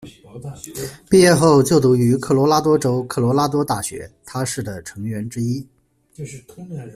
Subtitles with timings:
[1.11, 5.63] 毕业后就读于科罗拉多州科罗拉多大学，他是的成员之一。